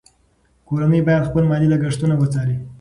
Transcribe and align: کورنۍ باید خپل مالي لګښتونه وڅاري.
کورنۍ 0.67 1.01
باید 1.07 1.27
خپل 1.29 1.43
مالي 1.49 1.67
لګښتونه 1.73 2.15
وڅاري. 2.17 2.55